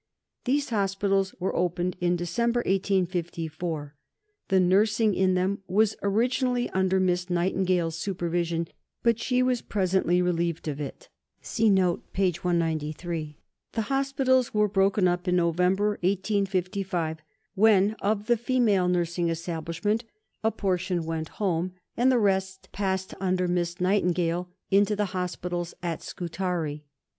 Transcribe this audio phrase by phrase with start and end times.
[0.45, 3.93] These hospitals were opened in December 1854.
[4.47, 8.67] The nursing in them was originally under Miss Nightingale's supervision,
[9.03, 11.07] but she was presently relieved of it
[11.43, 11.69] (p.
[11.69, 13.35] 193 n.).
[13.73, 17.19] The hospitals were broken up in November 1855,
[17.53, 20.03] when, of the female nursing establishment,
[20.43, 26.01] a portion went home, and the rest passed under Miss Nightingale into the hospitals at
[26.01, 26.85] Scutari.